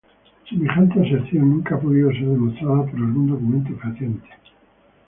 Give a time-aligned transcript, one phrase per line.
[0.49, 4.29] Semejante aserción nunca ha podido ser demostrada por algún documento fehaciente.